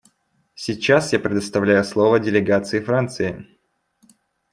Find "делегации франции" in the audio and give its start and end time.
2.19-3.47